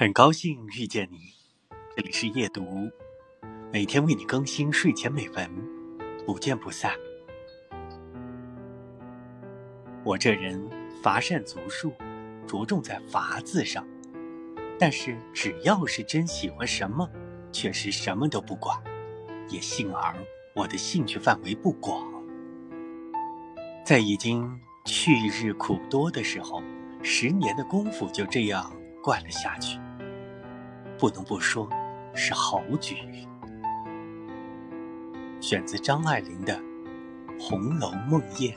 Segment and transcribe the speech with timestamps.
[0.00, 1.18] 很高兴遇见你，
[1.94, 2.90] 这里是夜读，
[3.70, 5.50] 每天为你更新睡前美文，
[6.24, 6.94] 不见不散。
[10.02, 10.58] 我这人
[11.02, 11.92] 乏善足术，
[12.46, 13.86] 着重在“乏”字上，
[14.78, 17.06] 但是只要是真喜欢什么，
[17.52, 18.82] 确实什么都不管，
[19.50, 20.16] 也幸而
[20.54, 22.10] 我的兴趣范围不广。
[23.84, 26.62] 在已经去日苦多的时候，
[27.02, 29.78] 十年的功夫就这样惯了下去。
[31.00, 31.66] 不能不说，
[32.14, 32.98] 是好举。
[35.40, 36.54] 选自张爱玲的
[37.40, 38.54] 《红楼梦魇》。